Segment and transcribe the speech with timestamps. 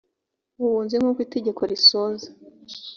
[0.59, 2.27] mu bunzi nk uko itegeko risoza